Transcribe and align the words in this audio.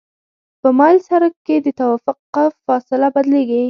په 0.61 0.69
مایل 0.77 0.99
سرک 1.07 1.33
کې 1.45 1.55
د 1.65 1.67
توقف 1.79 2.51
فاصله 2.65 3.07
بدلیږي 3.15 3.59